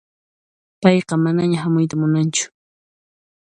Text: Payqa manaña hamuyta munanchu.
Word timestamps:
Payqa 0.81 1.13
manaña 1.25 1.61
hamuyta 1.63 1.95
munanchu. 2.01 2.45